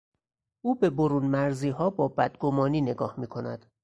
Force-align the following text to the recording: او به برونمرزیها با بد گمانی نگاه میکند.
او 0.61 0.75
به 0.75 0.89
برونمرزیها 0.89 1.89
با 1.89 2.07
بد 2.07 2.37
گمانی 2.37 2.81
نگاه 2.81 3.19
میکند. 3.19 3.65